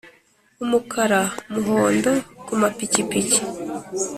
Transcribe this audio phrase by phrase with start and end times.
[0.63, 1.21] umukara
[1.51, 2.11] mu muhondo
[2.45, 3.41] ku mapikipiki